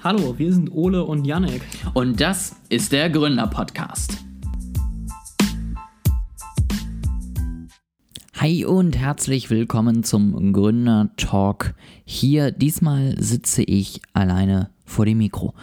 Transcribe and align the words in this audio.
Hallo, 0.00 0.38
wir 0.38 0.52
sind 0.52 0.70
Ole 0.70 1.02
und 1.02 1.24
Yannick. 1.24 1.60
Und 1.92 2.20
das 2.20 2.54
ist 2.68 2.92
der 2.92 3.10
Gründer-Podcast. 3.10 4.16
Hi 8.36 8.64
und 8.64 8.96
herzlich 8.96 9.50
willkommen 9.50 10.04
zum 10.04 10.52
Gründer-Talk. 10.52 11.74
Hier 12.04 12.52
diesmal 12.52 13.16
sitze 13.18 13.64
ich 13.64 14.00
alleine 14.12 14.70
vor 14.84 15.04
dem 15.04 15.18
Mikro. 15.18 15.54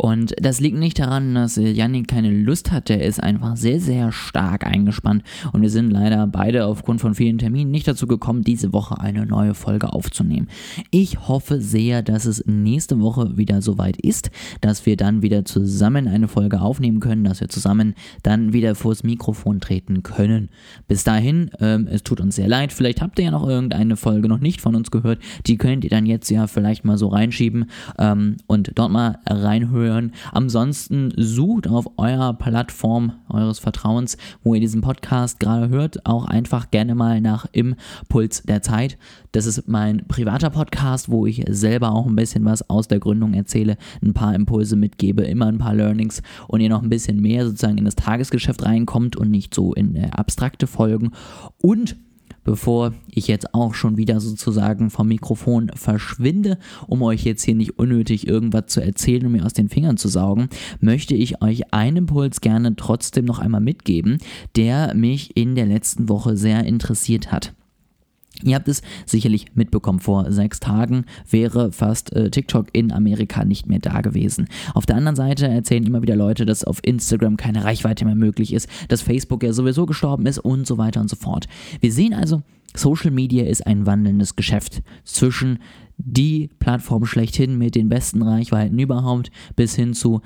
Und 0.00 0.34
das 0.40 0.60
liegt 0.60 0.78
nicht 0.78 0.98
daran, 0.98 1.34
dass 1.34 1.56
Yannick 1.56 2.08
keine 2.08 2.30
Lust 2.30 2.72
hat. 2.72 2.88
Der 2.88 3.04
ist 3.04 3.22
einfach 3.22 3.58
sehr, 3.58 3.80
sehr 3.80 4.12
stark 4.12 4.66
eingespannt. 4.66 5.22
Und 5.52 5.60
wir 5.60 5.68
sind 5.68 5.90
leider 5.90 6.26
beide 6.26 6.64
aufgrund 6.64 7.02
von 7.02 7.14
vielen 7.14 7.36
Terminen 7.36 7.70
nicht 7.70 7.86
dazu 7.86 8.06
gekommen, 8.06 8.42
diese 8.42 8.72
Woche 8.72 8.98
eine 8.98 9.26
neue 9.26 9.52
Folge 9.52 9.92
aufzunehmen. 9.92 10.48
Ich 10.90 11.28
hoffe 11.28 11.60
sehr, 11.60 12.00
dass 12.00 12.24
es 12.24 12.46
nächste 12.46 12.98
Woche 13.00 13.36
wieder 13.36 13.60
soweit 13.60 13.98
ist, 13.98 14.30
dass 14.62 14.86
wir 14.86 14.96
dann 14.96 15.20
wieder 15.20 15.44
zusammen 15.44 16.08
eine 16.08 16.28
Folge 16.28 16.62
aufnehmen 16.62 17.00
können, 17.00 17.24
dass 17.24 17.42
wir 17.42 17.50
zusammen 17.50 17.94
dann 18.22 18.54
wieder 18.54 18.74
vors 18.76 19.04
Mikrofon 19.04 19.60
treten 19.60 20.02
können. 20.02 20.48
Bis 20.88 21.04
dahin, 21.04 21.50
ähm, 21.60 21.86
es 21.90 22.04
tut 22.04 22.22
uns 22.22 22.36
sehr 22.36 22.48
leid. 22.48 22.72
Vielleicht 22.72 23.02
habt 23.02 23.18
ihr 23.18 23.26
ja 23.26 23.30
noch 23.32 23.46
irgendeine 23.46 23.96
Folge 23.96 24.28
noch 24.28 24.40
nicht 24.40 24.62
von 24.62 24.74
uns 24.74 24.90
gehört. 24.90 25.18
Die 25.46 25.58
könnt 25.58 25.84
ihr 25.84 25.90
dann 25.90 26.06
jetzt 26.06 26.30
ja 26.30 26.46
vielleicht 26.46 26.86
mal 26.86 26.96
so 26.96 27.08
reinschieben 27.08 27.66
ähm, 27.98 28.38
und 28.46 28.72
dort 28.76 28.90
mal 28.90 29.18
reinhören 29.28 29.89
hören. 29.90 30.12
Ansonsten 30.32 31.12
sucht 31.16 31.68
auf 31.68 31.90
eurer 31.96 32.34
Plattform 32.34 33.12
eures 33.28 33.58
Vertrauens, 33.58 34.16
wo 34.42 34.54
ihr 34.54 34.60
diesen 34.60 34.80
Podcast 34.80 35.40
gerade 35.40 35.68
hört, 35.68 36.06
auch 36.06 36.24
einfach 36.24 36.70
gerne 36.70 36.94
mal 36.94 37.20
nach 37.20 37.46
Impuls 37.52 38.42
der 38.42 38.62
Zeit. 38.62 38.98
Das 39.32 39.46
ist 39.46 39.68
mein 39.68 40.06
privater 40.08 40.50
Podcast, 40.50 41.10
wo 41.10 41.26
ich 41.26 41.44
selber 41.48 41.92
auch 41.92 42.06
ein 42.06 42.16
bisschen 42.16 42.44
was 42.44 42.68
aus 42.68 42.88
der 42.88 43.00
Gründung 43.00 43.34
erzähle, 43.34 43.76
ein 44.02 44.14
paar 44.14 44.34
Impulse 44.34 44.76
mitgebe, 44.76 45.22
immer 45.22 45.46
ein 45.46 45.58
paar 45.58 45.74
Learnings 45.74 46.22
und 46.48 46.60
ihr 46.60 46.68
noch 46.68 46.82
ein 46.82 46.88
bisschen 46.88 47.20
mehr 47.20 47.44
sozusagen 47.44 47.78
in 47.78 47.84
das 47.84 47.96
Tagesgeschäft 47.96 48.64
reinkommt 48.64 49.16
und 49.16 49.30
nicht 49.30 49.54
so 49.54 49.72
in 49.74 49.96
äh, 49.96 50.10
abstrakte 50.12 50.66
Folgen. 50.66 51.12
Und 51.58 51.96
bevor 52.50 52.94
ich 53.06 53.28
jetzt 53.28 53.54
auch 53.54 53.74
schon 53.74 53.96
wieder 53.96 54.20
sozusagen 54.20 54.90
vom 54.90 55.06
Mikrofon 55.06 55.70
verschwinde, 55.76 56.58
um 56.88 57.00
euch 57.00 57.22
jetzt 57.22 57.44
hier 57.44 57.54
nicht 57.54 57.78
unnötig 57.78 58.26
irgendwas 58.26 58.66
zu 58.66 58.80
erzählen 58.80 59.24
und 59.24 59.30
mir 59.30 59.46
aus 59.46 59.52
den 59.52 59.68
Fingern 59.68 59.96
zu 59.96 60.08
saugen, 60.08 60.48
möchte 60.80 61.14
ich 61.14 61.42
euch 61.42 61.72
einen 61.72 61.98
Impuls 61.98 62.40
gerne 62.40 62.74
trotzdem 62.74 63.24
noch 63.24 63.38
einmal 63.38 63.60
mitgeben, 63.60 64.18
der 64.56 64.94
mich 64.94 65.36
in 65.36 65.54
der 65.54 65.66
letzten 65.66 66.08
Woche 66.08 66.36
sehr 66.36 66.64
interessiert 66.64 67.30
hat. 67.30 67.52
Ihr 68.42 68.54
habt 68.54 68.68
es 68.68 68.82
sicherlich 69.06 69.46
mitbekommen, 69.54 70.00
vor 70.00 70.30
sechs 70.32 70.60
Tagen 70.60 71.04
wäre 71.28 71.72
fast 71.72 72.12
äh, 72.12 72.30
TikTok 72.30 72.68
in 72.72 72.92
Amerika 72.92 73.44
nicht 73.44 73.66
mehr 73.66 73.78
da 73.78 74.00
gewesen. 74.00 74.48
Auf 74.74 74.86
der 74.86 74.96
anderen 74.96 75.16
Seite 75.16 75.48
erzählen 75.48 75.84
immer 75.84 76.02
wieder 76.02 76.16
Leute, 76.16 76.46
dass 76.46 76.64
auf 76.64 76.78
Instagram 76.82 77.36
keine 77.36 77.64
Reichweite 77.64 78.04
mehr 78.04 78.14
möglich 78.14 78.52
ist, 78.52 78.68
dass 78.88 79.02
Facebook 79.02 79.42
ja 79.42 79.52
sowieso 79.52 79.86
gestorben 79.86 80.26
ist 80.26 80.38
und 80.38 80.66
so 80.66 80.78
weiter 80.78 81.00
und 81.00 81.10
so 81.10 81.16
fort. 81.16 81.46
Wir 81.80 81.92
sehen 81.92 82.14
also, 82.14 82.42
Social 82.74 83.10
Media 83.10 83.44
ist 83.44 83.66
ein 83.66 83.86
wandelndes 83.86 84.36
Geschäft 84.36 84.82
zwischen 85.04 85.58
die 85.96 86.50
Plattform 86.58 87.04
schlechthin 87.04 87.58
mit 87.58 87.74
den 87.74 87.88
besten 87.88 88.22
Reichweiten 88.22 88.78
überhaupt 88.78 89.30
bis 89.56 89.74
hin 89.74 89.92
zu 89.92 90.22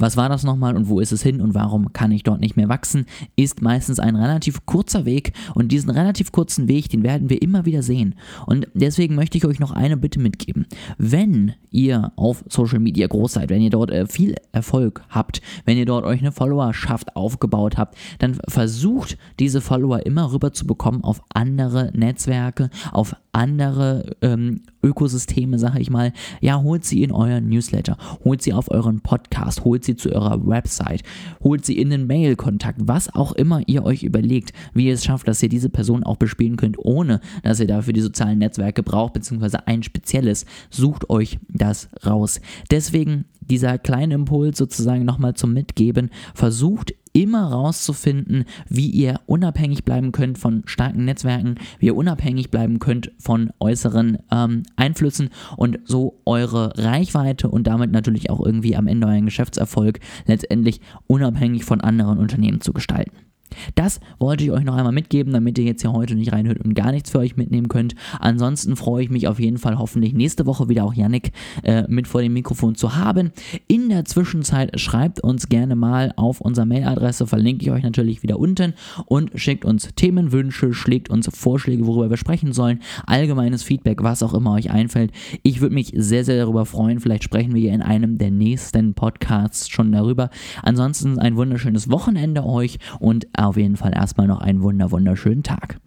was 0.00 0.16
war 0.16 0.28
das 0.28 0.44
nochmal 0.44 0.76
und 0.76 0.88
wo 0.88 1.00
ist 1.00 1.12
es 1.12 1.22
hin 1.22 1.40
und 1.40 1.54
warum 1.54 1.92
kann 1.92 2.12
ich 2.12 2.22
dort 2.22 2.40
nicht 2.40 2.56
mehr 2.56 2.68
wachsen, 2.68 3.06
ist 3.36 3.62
meistens 3.62 4.00
ein 4.00 4.16
relativ 4.16 4.64
kurzer 4.66 5.04
Weg 5.04 5.32
und 5.54 5.70
diesen 5.72 5.90
relativ 5.90 6.32
kurzen 6.32 6.68
Weg, 6.68 6.88
den 6.88 7.02
werden 7.02 7.30
wir 7.30 7.42
immer 7.42 7.64
wieder 7.66 7.82
sehen. 7.82 8.14
Und 8.46 8.66
deswegen 8.74 9.14
möchte 9.14 9.38
ich 9.38 9.44
euch 9.44 9.60
noch 9.60 9.70
eine 9.70 9.96
Bitte 9.96 10.20
mitgeben. 10.20 10.66
Wenn 10.98 11.52
ihr 11.70 12.12
auf 12.16 12.44
Social 12.48 12.80
Media 12.80 13.06
groß 13.06 13.34
seid, 13.34 13.50
wenn 13.50 13.62
ihr 13.62 13.70
dort 13.70 13.90
äh, 13.90 14.06
viel 14.06 14.34
Erfolg 14.52 15.02
habt, 15.08 15.40
wenn 15.64 15.76
ihr 15.76 15.86
dort 15.86 16.04
euch 16.04 16.20
eine 16.20 16.32
Followerschaft 16.32 17.16
aufgebaut 17.16 17.76
habt, 17.76 17.96
dann 18.18 18.38
versucht 18.48 19.16
diese 19.38 19.60
Follower 19.60 20.04
immer 20.06 20.32
rüber 20.32 20.52
zu 20.52 20.66
bekommen 20.66 21.04
auf 21.04 21.22
andere 21.32 21.90
Netzwerke, 21.94 22.70
auf 22.92 23.14
andere 23.32 24.16
ähm, 24.22 24.62
Ökosysteme, 24.82 25.58
sage 25.58 25.80
ich 25.80 25.90
mal. 25.90 26.12
Ja, 26.40 26.62
holt 26.62 26.84
sie 26.84 27.02
in 27.02 27.12
euren 27.12 27.48
Newsletter, 27.48 27.96
holt 28.24 28.42
sie 28.42 28.52
auf 28.52 28.70
euren 28.70 29.00
Podcast, 29.00 29.64
holt 29.64 29.84
sie 29.90 29.96
zu 29.96 30.10
eurer 30.10 30.46
Website, 30.46 31.02
holt 31.42 31.64
sie 31.64 31.78
in 31.78 31.90
den 31.90 32.06
Mail-Kontakt, 32.06 32.80
was 32.84 33.14
auch 33.14 33.32
immer 33.32 33.62
ihr 33.66 33.84
euch 33.84 34.02
überlegt, 34.02 34.52
wie 34.74 34.86
ihr 34.86 34.94
es 34.94 35.04
schafft, 35.04 35.28
dass 35.28 35.42
ihr 35.42 35.48
diese 35.48 35.68
Person 35.68 36.04
auch 36.04 36.16
bespielen 36.16 36.56
könnt, 36.56 36.76
ohne 36.78 37.20
dass 37.42 37.60
ihr 37.60 37.66
dafür 37.66 37.92
die 37.92 38.00
sozialen 38.00 38.38
Netzwerke 38.38 38.82
braucht, 38.82 39.14
beziehungsweise 39.14 39.66
ein 39.66 39.82
spezielles. 39.82 40.46
Sucht 40.70 41.10
euch 41.10 41.38
das 41.48 41.88
raus. 42.04 42.40
Deswegen 42.70 43.24
dieser 43.40 43.78
kleine 43.78 44.14
Impuls 44.14 44.58
sozusagen 44.58 45.04
nochmal 45.04 45.34
zum 45.34 45.52
Mitgeben. 45.52 46.10
Versucht 46.34 46.94
immer 47.12 47.48
rauszufinden, 47.48 48.44
wie 48.68 48.88
ihr 48.88 49.20
unabhängig 49.26 49.84
bleiben 49.84 50.12
könnt 50.12 50.38
von 50.38 50.62
starken 50.66 51.04
Netzwerken, 51.04 51.56
wie 51.78 51.86
ihr 51.86 51.96
unabhängig 51.96 52.50
bleiben 52.50 52.78
könnt 52.78 53.12
von 53.18 53.50
äußeren 53.60 54.18
ähm, 54.30 54.62
Einflüssen 54.76 55.30
und 55.56 55.80
so 55.84 56.20
eure 56.24 56.72
Reichweite 56.78 57.48
und 57.48 57.66
damit 57.66 57.90
natürlich 57.90 58.30
auch 58.30 58.44
irgendwie 58.44 58.76
am 58.76 58.86
Ende 58.86 59.06
euren 59.06 59.26
Geschäftserfolg 59.26 60.00
letztendlich 60.26 60.80
unabhängig 61.06 61.64
von 61.64 61.80
anderen 61.80 62.18
Unternehmen 62.18 62.60
zu 62.60 62.72
gestalten. 62.72 63.29
Das 63.74 64.00
wollte 64.18 64.44
ich 64.44 64.50
euch 64.50 64.64
noch 64.64 64.76
einmal 64.76 64.92
mitgeben, 64.92 65.32
damit 65.32 65.58
ihr 65.58 65.64
jetzt 65.64 65.82
hier 65.82 65.92
heute 65.92 66.14
nicht 66.14 66.32
reinhört 66.32 66.60
und 66.60 66.74
gar 66.74 66.92
nichts 66.92 67.10
für 67.10 67.18
euch 67.18 67.36
mitnehmen 67.36 67.68
könnt. 67.68 67.94
Ansonsten 68.18 68.76
freue 68.76 69.04
ich 69.04 69.10
mich 69.10 69.28
auf 69.28 69.38
jeden 69.38 69.58
Fall 69.58 69.78
hoffentlich 69.78 70.12
nächste 70.12 70.46
Woche 70.46 70.68
wieder 70.68 70.84
auch 70.84 70.94
Yannick 70.94 71.32
äh, 71.62 71.84
mit 71.88 72.08
vor 72.08 72.22
dem 72.22 72.32
Mikrofon 72.32 72.74
zu 72.74 72.96
haben. 72.96 73.32
In 73.66 73.88
der 73.88 74.04
Zwischenzeit 74.04 74.78
schreibt 74.80 75.20
uns 75.20 75.48
gerne 75.48 75.76
mal 75.76 76.12
auf 76.16 76.40
unserer 76.40 76.66
Mailadresse, 76.66 77.26
verlinke 77.26 77.64
ich 77.64 77.70
euch 77.70 77.82
natürlich 77.82 78.22
wieder 78.22 78.38
unten 78.38 78.74
und 79.06 79.30
schickt 79.34 79.64
uns 79.64 79.88
Themenwünsche, 79.94 80.72
schlägt 80.72 81.10
uns 81.10 81.28
Vorschläge, 81.32 81.86
worüber 81.86 82.10
wir 82.10 82.16
sprechen 82.16 82.52
sollen, 82.52 82.80
allgemeines 83.06 83.62
Feedback, 83.62 84.02
was 84.02 84.22
auch 84.22 84.34
immer 84.34 84.54
euch 84.54 84.70
einfällt. 84.70 85.12
Ich 85.42 85.60
würde 85.60 85.74
mich 85.74 85.92
sehr, 85.96 86.24
sehr 86.24 86.36
darüber 86.36 86.66
freuen. 86.66 87.00
Vielleicht 87.00 87.24
sprechen 87.24 87.54
wir 87.54 87.60
hier 87.60 87.72
in 87.72 87.82
einem 87.82 88.18
der 88.18 88.30
nächsten 88.30 88.94
Podcasts 88.94 89.68
schon 89.68 89.92
darüber. 89.92 90.30
Ansonsten 90.62 91.18
ein 91.18 91.36
wunderschönes 91.36 91.90
Wochenende 91.90 92.44
euch 92.44 92.78
und 92.98 93.26
auf 93.46 93.56
jeden 93.56 93.76
Fall 93.76 93.92
erstmal 93.94 94.26
noch 94.26 94.40
einen 94.40 94.62
wunder 94.62 94.90
wunderschönen 94.90 95.42
Tag. 95.42 95.78